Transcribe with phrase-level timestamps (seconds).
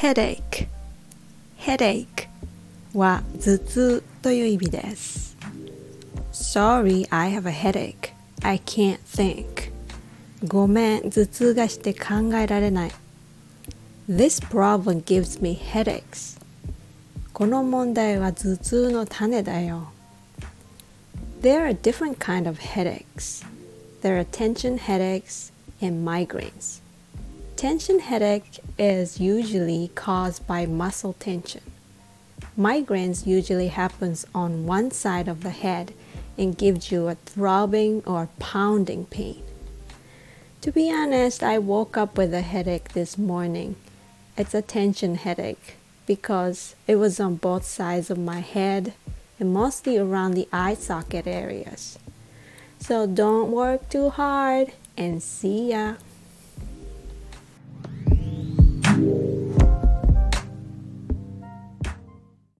[0.00, 0.68] headache
[1.58, 2.28] headache
[2.94, 5.36] は頭痛という意味です
[6.32, 8.12] Sorry, I have a headache.
[8.42, 9.72] I can't think.
[10.46, 12.92] ごめん、頭痛がして考えられない。
[14.08, 16.38] This problem gives me headaches.
[17.32, 19.88] この問題は頭痛の種だよ。
[21.40, 23.46] There are different kind of headaches.
[24.02, 26.82] There are tension headaches and migraines.
[27.61, 31.61] Tension headache is usually caused by muscle tension.
[32.57, 35.93] Migraines usually happens on one side of the head
[36.39, 39.43] and gives you a throbbing or pounding pain.
[40.61, 43.75] To be honest, I woke up with a headache this morning.
[44.35, 45.75] It's a tension headache
[46.07, 48.93] because it was on both sides of my head
[49.39, 51.99] and mostly around the eye socket areas.
[52.79, 55.97] So don't work too hard and see ya.